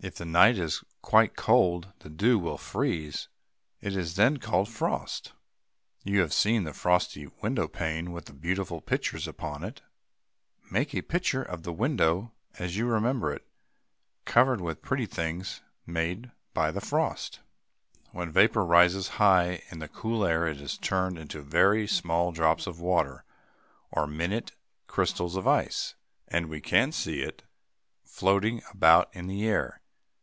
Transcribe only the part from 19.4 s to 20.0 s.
IN THE COOL AIR."] When vapor rises high in the